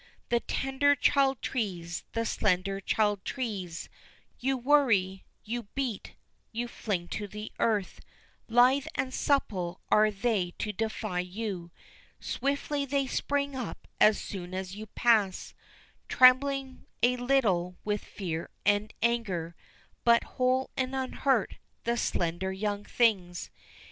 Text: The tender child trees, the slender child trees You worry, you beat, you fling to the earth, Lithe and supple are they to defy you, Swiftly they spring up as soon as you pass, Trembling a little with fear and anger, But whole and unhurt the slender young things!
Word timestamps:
The 0.29 0.39
tender 0.39 0.95
child 0.95 1.43
trees, 1.43 2.05
the 2.13 2.25
slender 2.25 2.79
child 2.81 3.23
trees 3.23 3.87
You 4.39 4.57
worry, 4.57 5.25
you 5.43 5.67
beat, 5.75 6.13
you 6.51 6.67
fling 6.67 7.07
to 7.09 7.27
the 7.27 7.51
earth, 7.59 7.99
Lithe 8.47 8.87
and 8.95 9.13
supple 9.13 9.79
are 9.91 10.09
they 10.09 10.55
to 10.57 10.73
defy 10.73 11.19
you, 11.19 11.69
Swiftly 12.19 12.83
they 12.83 13.05
spring 13.05 13.55
up 13.55 13.87
as 13.99 14.19
soon 14.19 14.55
as 14.55 14.75
you 14.75 14.87
pass, 14.87 15.53
Trembling 16.07 16.87
a 17.03 17.17
little 17.17 17.77
with 17.85 18.03
fear 18.03 18.49
and 18.65 18.91
anger, 19.03 19.53
But 20.03 20.23
whole 20.23 20.71
and 20.75 20.95
unhurt 20.95 21.57
the 21.83 21.95
slender 21.95 22.51
young 22.51 22.83
things! 22.85 23.51